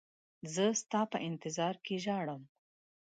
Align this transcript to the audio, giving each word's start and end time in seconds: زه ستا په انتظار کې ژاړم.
زه 0.53 0.65
ستا 0.81 1.01
په 1.11 1.17
انتظار 1.29 1.75
کې 1.85 1.95
ژاړم. 2.03 2.41